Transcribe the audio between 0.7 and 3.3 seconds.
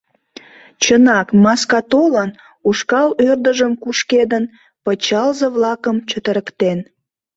Чынак, маска толын, ушкал